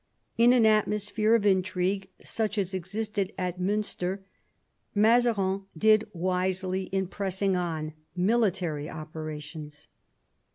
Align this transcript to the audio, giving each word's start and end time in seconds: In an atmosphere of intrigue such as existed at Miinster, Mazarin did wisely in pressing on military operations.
In 0.35 0.51
an 0.51 0.65
atmosphere 0.65 1.35
of 1.35 1.45
intrigue 1.45 2.09
such 2.23 2.57
as 2.57 2.73
existed 2.73 3.31
at 3.37 3.59
Miinster, 3.59 4.23
Mazarin 4.95 5.65
did 5.77 6.09
wisely 6.11 6.85
in 6.85 7.05
pressing 7.05 7.55
on 7.55 7.93
military 8.15 8.89
operations. 8.89 9.89